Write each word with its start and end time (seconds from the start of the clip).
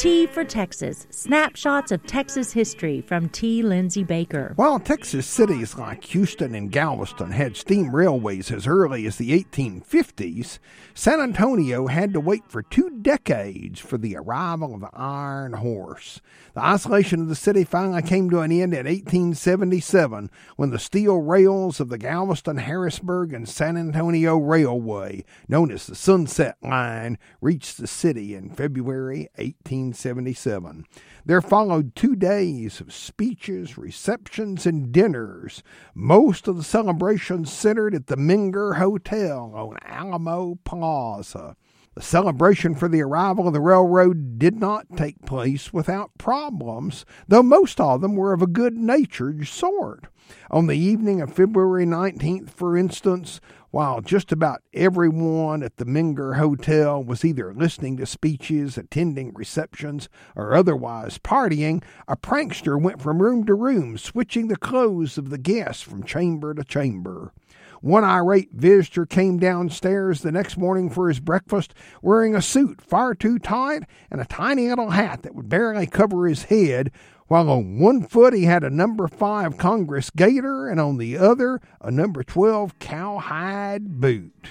T 0.00 0.26
for 0.26 0.44
Texas 0.44 1.06
Snapshots 1.10 1.92
of 1.92 2.06
Texas 2.06 2.54
History 2.54 3.02
from 3.02 3.28
T. 3.28 3.62
Lindsay 3.62 4.02
Baker. 4.02 4.54
While 4.56 4.80
Texas 4.80 5.26
cities 5.26 5.76
like 5.76 6.04
Houston 6.04 6.54
and 6.54 6.72
Galveston 6.72 7.32
had 7.32 7.54
steam 7.54 7.94
railways 7.94 8.50
as 8.50 8.66
early 8.66 9.04
as 9.06 9.16
the 9.16 9.38
1850s, 9.44 10.58
San 10.94 11.20
Antonio 11.20 11.86
had 11.86 12.14
to 12.14 12.20
wait 12.20 12.44
for 12.48 12.62
two 12.62 12.88
decades 13.02 13.78
for 13.78 13.98
the 13.98 14.16
arrival 14.16 14.74
of 14.74 14.80
the 14.80 14.90
iron 14.94 15.52
horse. 15.52 16.22
The 16.54 16.64
isolation 16.64 17.20
of 17.20 17.28
the 17.28 17.34
city 17.36 17.64
finally 17.64 18.00
came 18.00 18.30
to 18.30 18.40
an 18.40 18.50
end 18.50 18.72
in 18.72 18.86
1877 18.86 20.30
when 20.56 20.70
the 20.70 20.78
steel 20.78 21.18
rails 21.18 21.78
of 21.78 21.90
the 21.90 21.98
Galveston, 21.98 22.56
Harrisburg, 22.56 23.34
and 23.34 23.46
San 23.46 23.76
Antonio 23.76 24.38
Railway, 24.38 25.24
known 25.46 25.70
as 25.70 25.86
the 25.86 25.94
Sunset 25.94 26.56
Line, 26.62 27.18
reached 27.42 27.76
the 27.76 27.86
city 27.86 28.34
in 28.34 28.48
February 28.48 29.28
18. 29.36 29.89
1877. 29.90 30.86
There 31.24 31.42
followed 31.42 31.94
two 31.94 32.14
days 32.14 32.80
of 32.80 32.92
speeches, 32.92 33.76
receptions, 33.76 34.66
and 34.66 34.92
dinners. 34.92 35.62
Most 35.94 36.48
of 36.48 36.56
the 36.56 36.62
celebrations 36.62 37.52
centered 37.52 37.94
at 37.94 38.06
the 38.06 38.16
Menger 38.16 38.76
Hotel 38.76 39.52
on 39.54 39.76
Alamo 39.84 40.58
Plaza. 40.64 41.56
The 41.96 42.02
celebration 42.02 42.76
for 42.76 42.88
the 42.88 43.02
arrival 43.02 43.48
of 43.48 43.52
the 43.52 43.60
railroad 43.60 44.38
did 44.38 44.60
not 44.60 44.96
take 44.96 45.26
place 45.26 45.72
without 45.72 46.16
problems, 46.18 47.04
though 47.26 47.42
most 47.42 47.80
of 47.80 48.00
them 48.00 48.14
were 48.14 48.32
of 48.32 48.42
a 48.42 48.46
good 48.46 48.76
natured 48.76 49.46
sort. 49.48 50.06
On 50.52 50.68
the 50.68 50.78
evening 50.78 51.20
of 51.20 51.32
February 51.32 51.84
19th, 51.84 52.50
for 52.50 52.76
instance, 52.76 53.40
while 53.70 54.00
just 54.00 54.32
about 54.32 54.62
everyone 54.74 55.62
at 55.62 55.76
the 55.76 55.84
Menger 55.84 56.36
Hotel 56.36 57.02
was 57.02 57.24
either 57.24 57.54
listening 57.54 57.96
to 57.96 58.06
speeches, 58.06 58.76
attending 58.76 59.32
receptions, 59.34 60.08
or 60.34 60.54
otherwise 60.54 61.18
partying, 61.18 61.82
a 62.08 62.16
prankster 62.16 62.80
went 62.80 63.00
from 63.00 63.22
room 63.22 63.44
to 63.46 63.54
room, 63.54 63.96
switching 63.96 64.48
the 64.48 64.56
clothes 64.56 65.16
of 65.16 65.30
the 65.30 65.38
guests 65.38 65.82
from 65.82 66.02
chamber 66.02 66.52
to 66.54 66.64
chamber. 66.64 67.32
One 67.80 68.04
irate 68.04 68.52
visitor 68.52 69.06
came 69.06 69.38
downstairs 69.38 70.20
the 70.20 70.30
next 70.30 70.58
morning 70.58 70.90
for 70.90 71.08
his 71.08 71.18
breakfast 71.18 71.72
wearing 72.02 72.34
a 72.34 72.42
suit 72.42 72.82
far 72.82 73.14
too 73.14 73.38
tight 73.38 73.84
and 74.10 74.20
a 74.20 74.26
tiny 74.26 74.68
little 74.68 74.90
hat 74.90 75.22
that 75.22 75.34
would 75.34 75.48
barely 75.48 75.86
cover 75.86 76.26
his 76.26 76.44
head, 76.44 76.90
while 77.28 77.48
on 77.48 77.78
one 77.78 78.02
foot 78.02 78.34
he 78.34 78.44
had 78.44 78.64
a 78.64 78.70
number 78.70 79.08
five 79.08 79.56
Congress 79.56 80.10
gaiter 80.10 80.68
and 80.68 80.78
on 80.78 80.98
the 80.98 81.16
other 81.16 81.58
a 81.80 81.90
number 81.90 82.22
12 82.22 82.78
cowhide 82.80 83.98
boot. 83.98 84.48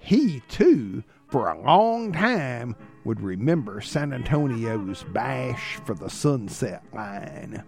He, 0.00 0.42
too, 0.48 1.04
for 1.32 1.48
a 1.48 1.60
long 1.62 2.12
time 2.12 2.76
would 3.04 3.20
remember 3.22 3.80
San 3.80 4.12
Antonio's 4.12 5.02
bash 5.12 5.76
for 5.86 5.94
the 5.94 6.10
Sunset 6.10 6.84
Line. 6.92 7.64